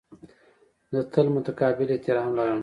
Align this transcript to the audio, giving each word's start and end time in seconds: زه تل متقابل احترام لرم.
زه 0.91 0.99
تل 1.13 1.27
متقابل 1.35 1.87
احترام 1.95 2.29
لرم. 2.37 2.59